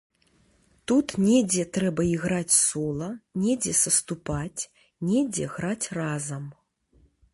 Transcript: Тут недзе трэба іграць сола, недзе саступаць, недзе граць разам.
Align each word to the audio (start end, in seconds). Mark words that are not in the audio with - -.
Тут 0.91 1.07
недзе 1.25 1.65
трэба 1.75 2.01
іграць 2.13 2.57
сола, 2.61 3.09
недзе 3.43 3.73
саступаць, 3.83 4.61
недзе 5.11 5.45
граць 5.59 5.87
разам. 5.99 6.43